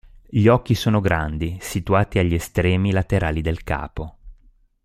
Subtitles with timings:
[0.25, 4.17] Gli occhi sono grandi, situati agli estremi laterali del capo.